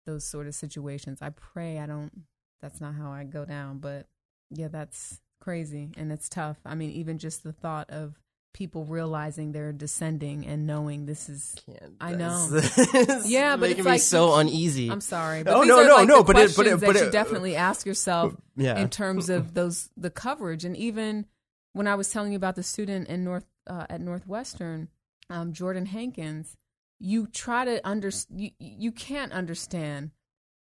[0.05, 1.23] those sort of situations.
[1.23, 2.13] I pray I don't.
[2.61, 3.79] That's not how I go down.
[3.79, 4.09] But
[4.51, 6.59] yeah, that's crazy and it's tough.
[6.67, 8.15] I mean, even just the thought of
[8.57, 11.55] people realizing they're descending and knowing this is.
[11.67, 11.93] Can't.
[12.01, 12.49] I know.
[13.27, 14.91] Yeah, but making it's me like- so uneasy.
[14.91, 17.07] I'm sorry, but Oh, no, no, like no, but it- but it- but that you
[17.09, 18.79] it- definitely ask yourself yeah.
[18.79, 21.27] in terms of those the coverage and even
[21.75, 24.89] when I was telling you about the student in North uh, at Northwestern,
[25.29, 26.57] um, Jordan Hankins,
[26.99, 30.13] you try to under you, you can't understand,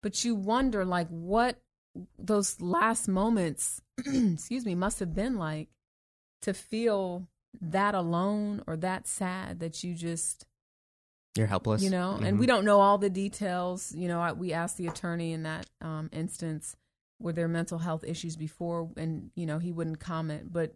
[0.03, 1.61] but you wonder like what
[2.19, 5.69] those last moments, excuse me, must have been like
[6.41, 7.25] to feel
[7.61, 10.45] that alone or that sad that you just
[11.37, 11.81] You're helpless.
[11.83, 12.39] you know and Mhm.
[12.39, 15.65] we don't know all the details you know I, we asked the attorney in that
[15.81, 16.75] um, instance
[17.19, 20.73] were there mental health issues before and you know he wouldn't comment but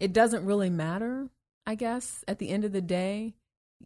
[0.00, 1.28] it doesn't really matter
[1.66, 3.34] i guess at the end of the day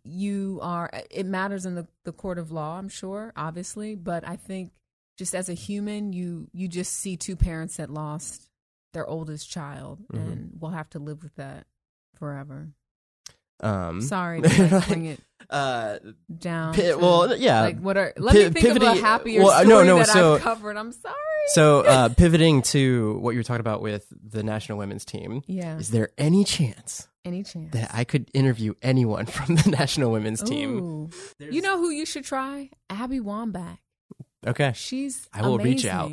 [0.04, 4.36] you are it matters in the, the court of law i'm sure obviously but i
[4.36, 4.72] think
[5.18, 8.48] just as a human you you just see two parents that lost
[8.92, 10.32] their oldest child Mhm.
[10.32, 11.66] and we'll have to live with that
[12.20, 12.68] forever
[13.60, 15.98] Um, sorry to like, bring it uh,
[16.38, 16.74] down.
[16.74, 17.62] pi- to, well, yeah.
[17.62, 18.12] Like what are?
[18.16, 20.34] Let Pi- me think of pivoting- a happier well, uh, story no, no, that so-
[20.36, 20.76] I've covered.
[20.76, 21.14] I'm sorry.
[21.48, 25.76] So, uh, pivoting to what you were talking about with the national women's team, Yeah.
[25.78, 27.72] is there any chance Any chance?
[27.72, 31.10] that I could interview anyone from the national women's team?
[31.40, 32.70] You know who you should try?
[32.88, 33.78] Abby Wambach.
[34.46, 34.72] Okay.
[34.74, 36.12] She's I will reach out.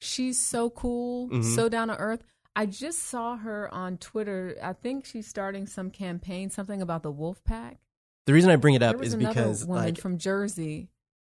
[0.00, 1.54] She's so cool, Mhm.
[1.56, 2.22] so down to earth.
[2.58, 4.56] I just saw her on Twitter.
[4.62, 7.78] I think she's starting some campaign, something about the Wolf Pack.
[8.26, 10.90] The reason I bring it up is because, woman like, from Jersey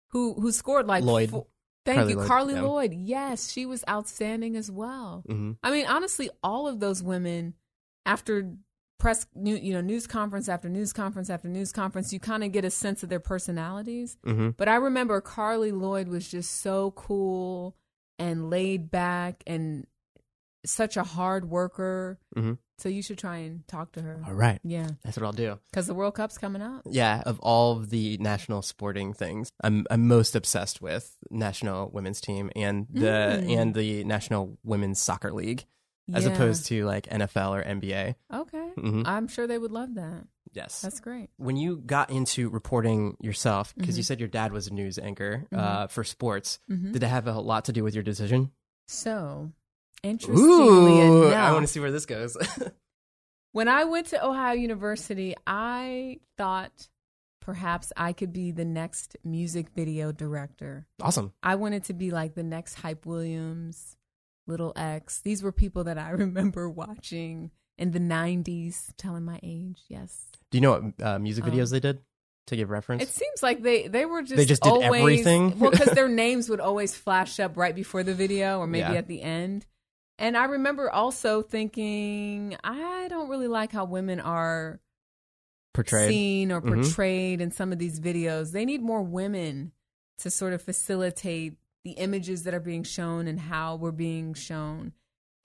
[0.09, 1.31] who who scored like Lloyd.
[1.31, 1.47] fo-
[1.87, 2.61] Thank Carli you, Lloyd, Carli yeah.
[2.63, 2.95] Lloyd.
[2.95, 5.23] Yes, she was outstanding as well.
[5.29, 5.57] mhm.
[5.63, 7.55] I mean, honestly, all of those women,
[8.07, 8.55] after
[8.99, 12.53] press, new, you know, news conference after news conference after news conference, you kind of
[12.53, 14.17] get a sense of their personalities.
[14.25, 14.57] Mhm.
[14.57, 17.77] But I remember Carli Lloyd was just so cool
[18.19, 19.87] and laid back and
[20.64, 22.18] such a hard worker.
[22.37, 22.59] Mhm.
[22.79, 24.20] So you should try and talk to her.
[24.27, 24.59] all right.
[24.64, 25.59] Yeah, That's what I'll do.
[25.70, 26.83] because the World Cup's coming up.
[26.90, 32.20] Yeah, of all of the national sporting things, I'm I'm most obsessed with national women's
[32.20, 33.57] team and the Mm.
[33.59, 35.64] and the national women's soccer league,
[36.12, 36.33] as Yeah.
[36.33, 38.16] opposed to like NFL or NBA.
[38.33, 39.07] Okay, Mhm.
[39.07, 40.27] I'm sure they would love that.
[40.53, 40.81] Yes.
[40.83, 41.31] That's great.
[41.37, 44.07] when you got into reporting yourself, because you Mhm.
[44.07, 45.59] said your dad was a news anchor Mhm.
[45.59, 46.92] uh, for sports, Mhm.
[46.92, 48.53] did it have a lot to do with your decision?
[48.87, 49.50] So,
[50.05, 50.43] interestingly
[51.01, 52.37] Ooh, enough, I want to see where this goes.
[53.53, 56.88] When I went to Ohio University, I thought
[57.40, 60.88] perhaps I could be the next music video director.
[61.01, 61.33] awesome.
[61.40, 63.97] I wanted to be like the next Hype Williams,
[64.49, 65.21] Little X.
[65.21, 69.83] These were people that I remember watching in the 90s, telling my age.
[69.88, 70.33] Yes.
[70.51, 72.01] Do you know what uh, music Um, videos they did
[72.49, 73.05] to give reference?
[73.05, 75.61] It seems like they, they were just They just did always, everything?
[75.61, 78.99] well, because their names would always flash up right before the video or maybe Yeah.
[78.99, 79.64] at the end.
[80.18, 84.81] And I remember also thinking, I don't really like how women are
[85.72, 86.09] Portrayed.
[86.11, 86.83] seen or Mhm.
[86.85, 88.53] portrayed in some of these videos.
[88.53, 89.72] They need more women
[90.18, 94.92] to sort of facilitate the images that are being shown and how we're being shown.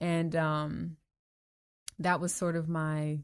[0.00, 0.96] And um,
[1.98, 3.18] that was sort of my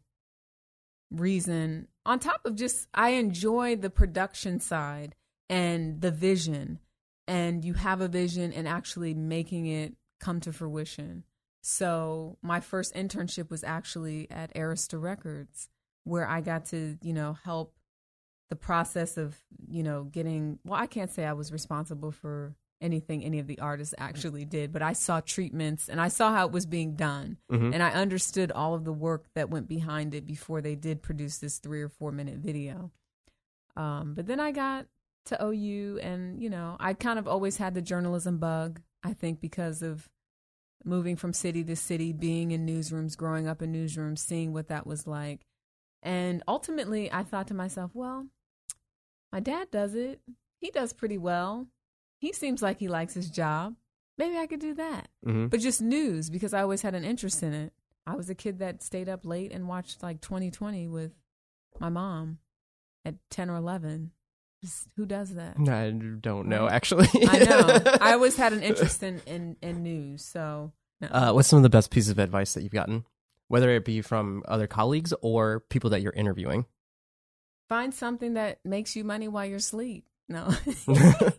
[1.10, 1.88] reason.
[2.04, 5.14] On top of just, I enjoy the production side
[5.48, 6.80] and the vision.
[7.28, 11.24] And you have a vision and actually making it come to fruition.
[11.68, 15.68] So my first internship was actually at Arista Records
[16.04, 17.74] where I got to, you know, help
[18.50, 23.24] the process of, you know, getting, well, I can't say I was responsible for anything
[23.24, 26.52] any of the artists actually did, but I saw treatments and I saw how it
[26.52, 27.38] was being done.
[27.50, 27.74] Mhm.
[27.74, 31.38] And I understood all of the work that went behind it before they did produce
[31.38, 32.92] this three or four minute video.
[33.74, 34.86] Um, but then I got
[35.24, 39.40] to OU and, you know, I kind of always had the journalism bug, I think,
[39.40, 40.08] because of
[40.86, 44.86] moving from city to city, being in newsrooms, growing up in newsrooms, seeing what that
[44.86, 45.44] was like
[46.02, 48.28] And ultimately, I thought to myself, well,
[49.32, 50.20] my dad does it.
[50.60, 51.66] He does pretty well.
[52.20, 53.74] He seems like he likes his job.
[54.16, 55.08] Maybe I could do that.
[55.24, 55.50] Mhm.
[55.50, 57.72] But just news because I always had an interest in it.
[58.06, 61.12] I was a kid that stayed up late and watched like 2020 with
[61.80, 62.38] my mom
[63.04, 64.12] at 10 or 11.
[64.96, 65.56] Who does that?
[65.68, 67.08] I don't know actually.
[67.28, 67.80] I know.
[68.00, 70.24] I always had an interest in, in, in news.
[70.24, 71.08] So, no.
[71.08, 73.04] Uh, what's some of the best pieces of advice that you've gotten,
[73.48, 76.66] whether it be from other colleagues or people that you're interviewing?
[77.68, 80.06] find something that makes you money while you're asleep.
[80.28, 80.52] No.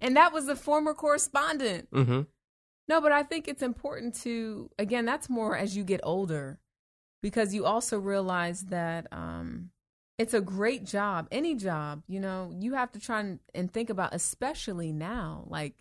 [0.00, 1.88] and that was the former correspondent.
[1.92, 2.22] hmm
[2.86, 6.60] No, but I think it's important to again, that's more as you get older
[7.22, 9.70] because you also realize that um
[10.18, 13.88] it's a great job, any job, you know, you have to try and, and think
[13.88, 15.76] about especially now, like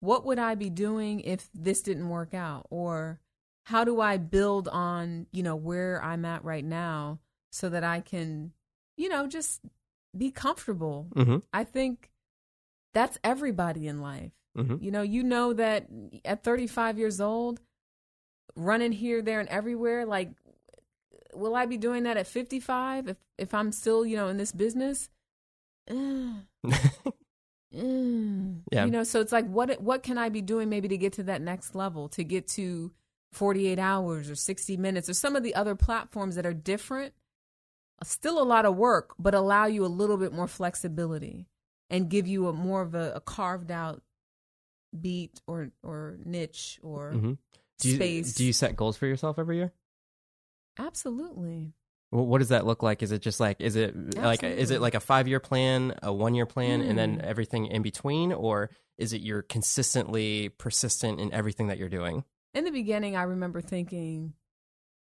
[0.00, 3.20] what would I be doing if this didn't work out or
[3.64, 7.18] how do I build on, you know, where I'm at right now
[7.50, 8.52] so that I can,
[8.96, 9.60] you know, just
[10.16, 11.08] be comfortable.
[11.14, 12.10] hmm I think
[12.94, 14.32] that's everybody in life.
[14.56, 15.88] hmm You know, you know that
[16.24, 17.60] at 35 years old,
[18.54, 20.30] running here, there, and everywhere, like,
[21.36, 24.52] will I be doing that at 55 if, if I'm still, you know, in this
[24.52, 25.08] business?
[25.90, 26.42] Mm,
[27.74, 28.60] mm.
[28.72, 28.84] Yeah.
[28.84, 31.22] You know, so it's like, what what can I be doing maybe to get to
[31.24, 32.90] that next level, to get to
[33.32, 37.12] 48 hours or 60 minutes or some of the other platforms that are different?
[38.02, 41.46] Still a lot of work, but allow you a little bit more flexibility
[41.88, 44.02] and give you a more of a, a carved out
[44.98, 47.32] beat or or niche or hmm
[47.80, 48.34] Do you, space.
[48.34, 49.72] do you set goals for yourself every year?
[50.78, 51.72] Absolutely.
[52.12, 53.02] Well, what does that look like?
[53.02, 56.12] Is it just like is it like is it like a five year plan, a
[56.12, 57.24] one year plan, and then Hmm.
[57.24, 62.24] everything in between, or is it you're consistently persistent in everything that you're doing?
[62.54, 64.34] In the beginning, I remember thinking,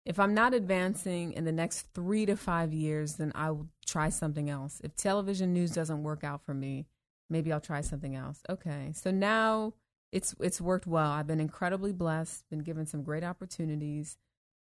[0.05, 4.09] if I'm not advancing in the next three to five years, then I will try
[4.11, 4.81] something else.
[4.85, 6.87] If television news doesn't work out for me,
[7.31, 8.43] maybe I'll try something else.
[8.51, 8.93] Okay.
[8.95, 9.75] So now
[10.11, 11.11] it's it's worked well.
[11.11, 14.19] I've been incredibly blessed, been given some great opportunities,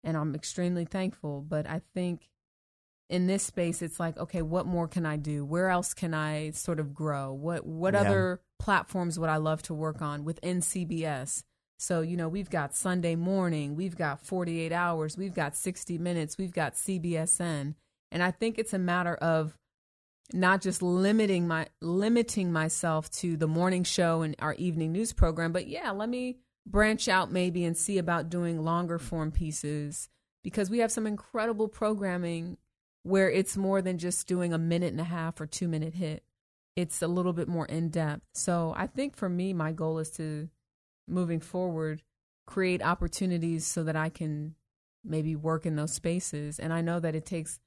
[0.04, 1.42] and I'm extremely thankful.
[1.42, 2.30] But I think
[3.10, 5.46] in this space it's like, okay, what more can I do?
[5.46, 7.34] Where else can I sort of grow?
[7.34, 8.02] What what Yeah.
[8.02, 11.44] other platforms would I love to work on within CBS?
[11.78, 16.38] So, you know, we've got Sunday morning, we've got 48 hours, we've got 60 minutes,
[16.38, 17.76] we've got CBSN.
[18.12, 19.58] And I think it's a matter of
[20.32, 25.52] not just limiting my limiting myself to the morning show and our evening news program,
[25.52, 30.10] but yeah, let me branch out maybe and see about doing longer form pieces
[30.44, 32.58] because we have some incredible programming
[33.04, 36.24] where it's more than just doing a minute and a half or 2 minute hit.
[36.76, 38.24] It's a little bit more in depth.
[38.34, 40.50] So, I think for me my goal is to
[41.08, 42.02] moving forward
[42.46, 44.56] create opportunities so that I can
[45.04, 47.60] maybe work in those spaces and I know that it takes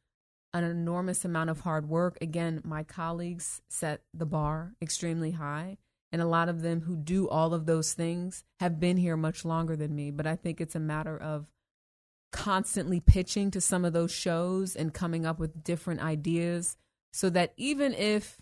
[0.54, 2.16] an enormous amount of hard work.
[2.20, 5.76] Again, my colleagues set the bar extremely high,
[6.16, 9.44] and a lot of them who do all of those things have been here much
[9.44, 10.10] longer than me.
[10.10, 11.46] But I think it's a matter of
[12.32, 16.78] constantly pitching to some of those shows and coming up with different ideas
[17.12, 18.40] so that even if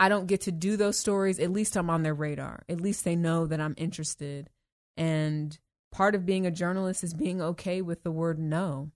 [0.00, 2.64] I don't get to do those stories, at least I'm on their radar.
[2.68, 4.50] At least they know that I'm interested.
[4.96, 5.56] And
[5.92, 8.90] part of being a journalist is being okay with the word no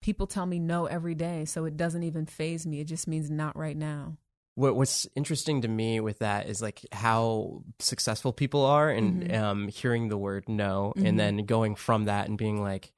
[0.00, 2.80] people tell me no every day, so it doesn't even faze me.
[2.80, 4.16] It just means not right now.
[4.58, 9.38] What What's interesting to me with that is like how successful people are, and Mhm.
[9.38, 11.06] um, hearing the word no, Mhm.
[11.08, 12.92] and then going from that and being like,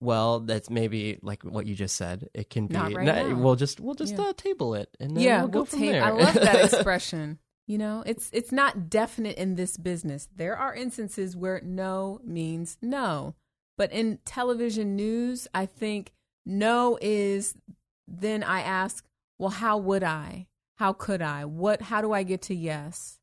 [0.00, 2.28] well, that's maybe like what you just said.
[2.32, 2.72] It can be.
[2.74, 3.34] Not right no.
[3.36, 4.22] We'll just we'll just Yeah.
[4.28, 6.02] uh, table it, and then yeah, we'll go we'll from take- there.
[6.04, 7.38] I love that expression.
[7.68, 10.28] You know, it's it's not definite in this business.
[10.34, 13.34] There are instances where no means no,
[13.76, 16.12] but in television news, I think
[16.46, 17.54] no is.
[18.08, 19.04] Then I ask,
[19.38, 20.48] well, how would I?
[20.82, 21.44] How could I?
[21.44, 21.80] What?
[21.80, 23.20] How do I get to yes?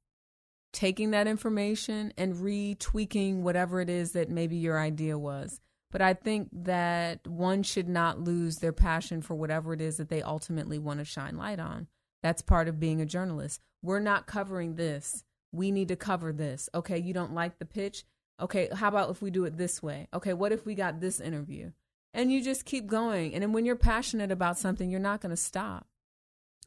[0.71, 5.59] Taking that information and retweaking whatever it is that maybe your idea was.
[5.91, 10.07] But I think that one should not lose their passion for whatever it is that
[10.07, 11.87] they ultimately want to shine light on.
[12.23, 13.59] That's part of being a journalist.
[13.83, 15.25] We're not covering this.
[15.51, 16.69] We need to cover this.
[16.73, 18.05] Okay, you don't like the pitch?
[18.39, 20.07] Okay, how about if we do it this way?
[20.13, 21.71] Okay, what if we got this interview?
[22.13, 23.33] And you just keep going.
[23.33, 25.87] And then when you're passionate about something, you're not going to stop.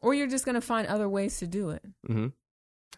[0.03, 1.83] Or you're just going to find other ways to do it.
[2.05, 2.27] hmm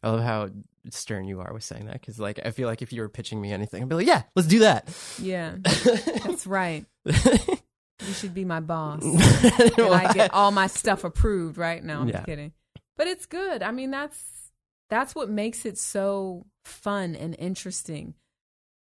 [0.03, 0.49] I love how
[0.89, 3.39] stern you are with saying that because, like, I feel like if you were pitching
[3.41, 4.89] me anything, I'd be like, "Yeah, let's do that."
[5.19, 6.85] Yeah, that's right.
[7.05, 9.01] You should be my boss.
[9.03, 12.01] and I get all my stuff approved right now.
[12.01, 12.23] I'm Yeah.
[12.23, 12.51] kidding.
[12.97, 13.63] But it's good.
[13.63, 14.51] I mean, that's
[14.89, 18.13] that's what makes it so fun and interesting.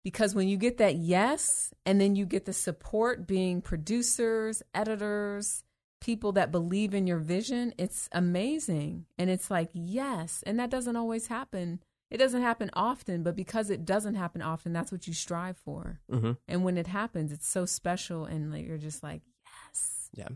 [0.04, 5.63] Because when you get that yes, and then you get the support being producers, editors,
[6.04, 9.06] people that believe in your vision, it's amazing.
[9.18, 10.44] And it's like, yes.
[10.46, 11.80] And that doesn't always happen.
[12.12, 16.02] It doesn't happen often, but because it doesn't happen often, that's what you strive for.
[16.12, 16.34] Mm-hmm.
[16.48, 18.26] And when it happens, it's so special.
[18.26, 20.28] And like, you're just like, yes, Yeah.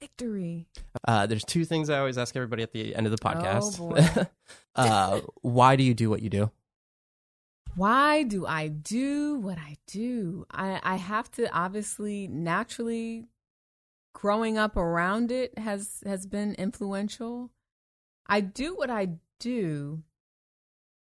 [0.00, 0.66] victory.
[1.06, 3.78] Uh, there's two things I always ask everybody at the end of the podcast.
[3.78, 4.26] Oh,
[4.74, 6.50] uh, why do you do what you do?
[7.76, 10.46] Why do I do what I do?
[10.50, 13.26] I, I have to obviously naturally
[14.12, 17.50] growing up around it has has been influential.
[18.26, 19.08] I do what I
[19.38, 20.02] do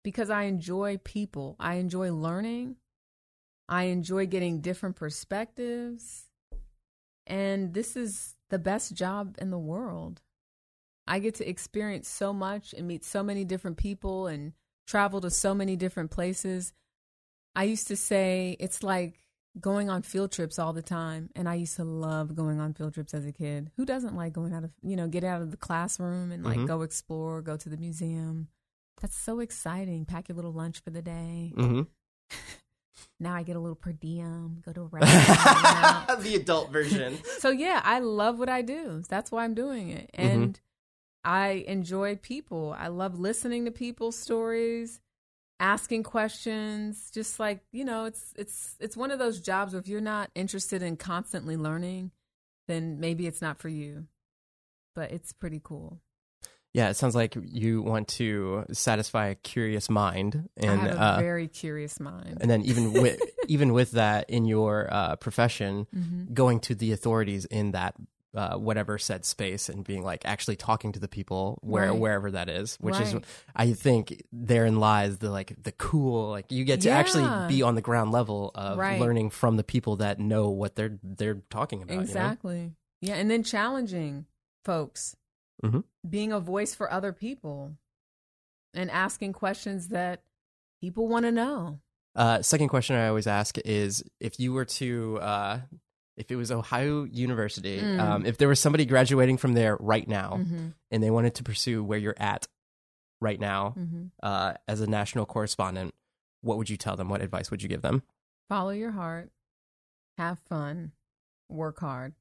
[0.02, 1.56] because I enjoy people.
[1.58, 2.76] I enjoy learning.
[3.68, 6.26] I enjoy getting different perspectives.
[7.26, 10.20] And this is the best job in the world.
[11.06, 14.52] I get to experience so much and meet so many different people and
[14.86, 16.72] travel to so many different places.
[17.54, 19.20] I used to say it's like
[19.58, 22.94] going on field trips all the time and I used to love going on field
[22.94, 23.70] trips as a kid.
[23.76, 26.58] Who doesn't like going out of, you know, get out of the classroom and like
[26.58, 26.66] Mhm.
[26.68, 28.48] go explore, go to the museum.
[29.00, 30.04] That's so exciting.
[30.04, 31.52] Pack your little lunch for the day.
[31.56, 31.82] Mm-hmm.
[33.18, 36.22] Now I get a little per diem, go to a restaurant.
[36.22, 37.18] the adult version.
[37.38, 39.02] So yeah, I love what I do.
[39.08, 40.10] That's why I'm doing it.
[40.16, 40.24] Mhm.
[40.32, 40.60] And
[41.24, 42.74] I enjoy people.
[42.78, 45.00] I love listening to people's stories,
[45.60, 49.86] asking questions, just like, you know, it's it's it's one of those jobs where if
[49.86, 52.10] you're not interested in constantly learning,
[52.66, 54.06] then maybe it's not for you.
[54.96, 56.00] But it's pretty cool.
[56.72, 61.00] Yeah, it sounds like you want to satisfy a curious mind, and I have a
[61.02, 62.38] uh, very curious mind.
[62.40, 66.32] and then even with even with that in your uh, profession, Mhm.
[66.32, 67.94] going to the authorities in that
[68.34, 71.98] uh, whatever said space and being like actually talking to the people where Right.
[71.98, 73.14] wherever that is, which is
[73.56, 77.74] I think therein lies the like the cool like you get to actually be on
[77.74, 79.00] the ground level of Right.
[79.00, 81.92] learning from the people that know what they're they're talking about.
[81.92, 82.02] you know?
[82.04, 82.72] Exactly.
[83.00, 84.26] Yeah, and then challenging
[84.64, 85.16] folks,
[85.64, 85.84] Mhm.
[86.08, 87.76] being a voice for other people,
[88.74, 90.22] and asking questions that
[90.80, 91.80] people want to know.
[92.14, 95.60] Uh, second question I always ask is if you were to, uh,
[96.20, 97.98] if it was Ohio University, Mm.
[98.00, 100.68] um, if there was somebody graduating from there right now Mm-hmm.
[100.90, 102.46] and they wanted to pursue where you're at
[103.20, 104.04] right now Mm-hmm.
[104.22, 105.94] uh, as a national correspondent,
[106.42, 107.08] what would you tell them?
[107.08, 108.02] What advice would you give them?
[108.48, 109.30] Follow your heart,
[110.18, 110.92] have fun,
[111.48, 112.14] work hard.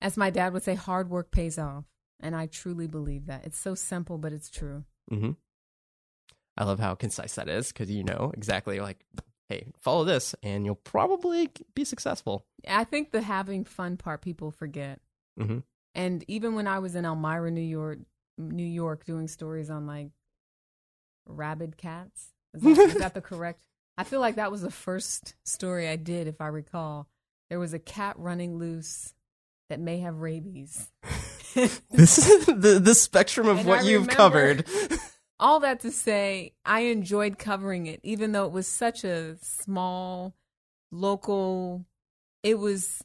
[0.00, 1.84] As my dad would say, hard work pays off.
[2.20, 3.44] And I truly believe that.
[3.46, 4.84] It's so simple, but it's true.
[5.08, 5.32] hmm
[6.56, 9.04] I love how concise that is because you know exactly like,
[9.48, 12.44] hey, follow this and you'll probably be successful.
[12.68, 15.00] I think the having fun part people forget.
[15.38, 15.58] hmm
[15.94, 17.98] And even when I was in Elmira, New York,
[18.36, 20.08] New York, doing stories on like
[21.26, 23.60] rabid cats, is that, is that the correct?
[23.96, 27.08] I feel like that was the first story I did, if I recall.
[27.50, 29.14] There was a cat running loose
[29.70, 30.90] that may have rabies.
[31.90, 34.64] This is the the spectrum of And what I you've covered.
[35.40, 40.34] All that to say, I enjoyed covering it, even though it was such a small,
[40.90, 41.84] local.
[42.42, 43.04] It was,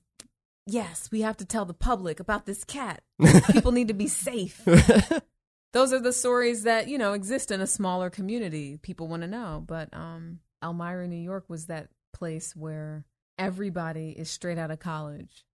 [0.65, 3.03] yes, we have to tell the public about this cat.
[3.51, 4.61] People need to be safe.
[5.73, 9.27] those are the stories that you know exist in a smaller community people want to
[9.27, 13.03] know but um elmira new york was that place where
[13.37, 15.45] everybody is straight out of college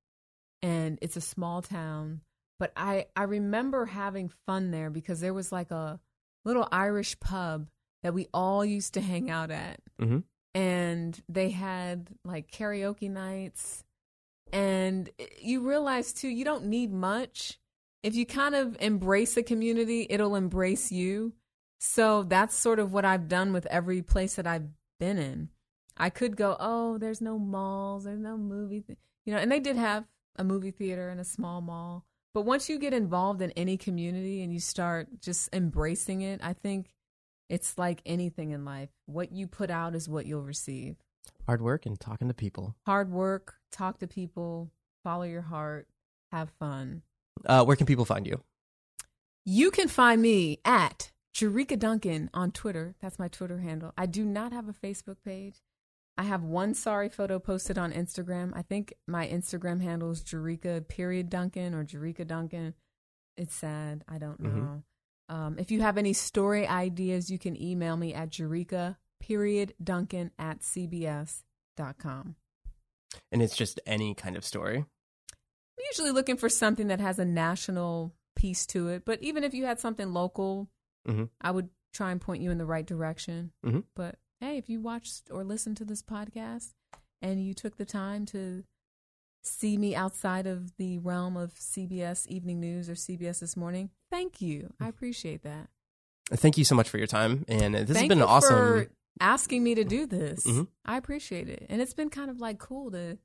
[0.61, 2.21] and it's a small town
[2.59, 5.99] but i i remember having fun there because there was like a
[6.45, 7.69] little irish pub
[8.03, 10.23] that we all used to hang out at Mhm.
[10.55, 13.83] and they had like karaoke nights
[14.51, 15.09] and
[15.41, 17.59] you realize too you don't need much
[18.01, 21.33] if you kind of embrace a community, it'll embrace you.
[21.81, 24.69] So that's sort of what I've done with every place that I've
[25.01, 25.49] been in.
[25.97, 28.97] I could go, oh, there's no malls, there's no movie, th-.
[29.25, 30.05] you know, and they did have
[30.37, 32.05] a movie theater and a small mall.
[32.33, 36.53] But once you get involved in any community and you start just embracing it, I
[36.53, 36.93] think
[37.49, 38.89] it's like anything in life.
[39.07, 40.97] What you put out is what you'll receive.
[41.47, 42.75] Hard work and talking to people.
[42.85, 44.71] Hard work, talk to people,
[45.03, 45.87] follow your heart,
[46.31, 47.01] have fun.
[47.45, 48.41] Uh, where can people find you?
[49.45, 52.95] You can find me at Jericka Duncan on Twitter.
[53.01, 53.93] That's my Twitter handle.
[53.97, 55.55] I do not have a Facebook page.
[56.19, 58.51] I have one sorry photo posted on Instagram.
[58.53, 62.73] I think my Instagram handle is Jericka period Duncan or Jericka Duncan.
[63.37, 64.03] It's sad.
[64.05, 64.49] I don't know.
[64.49, 64.83] Mhm.
[65.33, 70.31] Um, if you have any story ideas, you can email me at Jericka period Duncan
[70.37, 72.35] at cbs.com.
[73.31, 74.79] And it's just any kind of story.
[74.79, 79.53] I'm usually looking for something that has a national piece to it, but even if
[79.53, 80.69] you had something local,
[81.07, 81.29] Mhm.
[81.39, 83.53] I would try and point you in the right direction.
[83.65, 83.85] Mhm.
[83.95, 86.73] But hey, if you watched or listened to this podcast
[87.21, 88.63] and you took the time to
[89.41, 94.41] see me outside of the realm of CBS Evening News or CBS This Morning, thank
[94.41, 94.73] you.
[94.79, 95.69] I appreciate that.
[96.31, 98.55] Thank you so much for your time, and this thank has been you awesome.
[98.55, 98.87] for
[99.19, 100.45] asking me to do this.
[100.45, 100.67] Mhm.
[100.85, 103.17] I appreciate it, and it's been kind of like cool to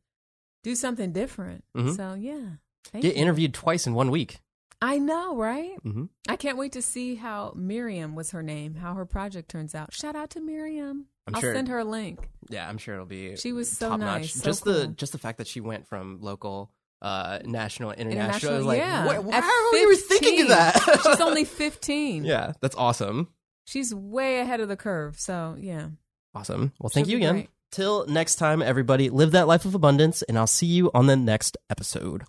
[0.63, 1.65] do something different.
[1.77, 1.95] Mhm.
[1.97, 2.57] So yeah,
[2.87, 3.21] thank Get you.
[3.23, 4.41] interviewed twice in one week.
[4.83, 5.73] I know, right?
[5.83, 9.75] hmm I can't wait to see how Miriam was her name, how her project turns
[9.75, 9.93] out.
[9.95, 11.07] Shout out to Miriam.
[11.27, 12.29] I'm I'll sure- send her a link.
[12.51, 13.37] Yeah, I'm sure it'll be.
[13.37, 16.71] She was so nice, so just the just the fact that she went from local,
[17.01, 18.51] uh, national, international.
[18.57, 19.07] International, like, yeah.
[19.07, 21.01] "What- At How are you thinking of that?
[21.05, 22.25] She's only 15.
[22.25, 23.29] yeah, that's awesome.
[23.67, 25.19] She's way ahead of the curve.
[25.19, 25.89] So, yeah.
[26.35, 26.73] Awesome.
[26.79, 27.33] Well, thank you again.
[27.35, 27.51] great.
[27.71, 31.17] Till next time, everybody, live that life of abundance, and I'll see you on the
[31.17, 32.25] next episode.